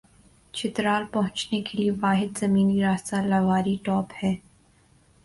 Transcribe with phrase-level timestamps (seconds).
[0.53, 4.33] چترال پہنچنے کے لئے واحد زمینی راستہ لواری ٹاپ ہے۔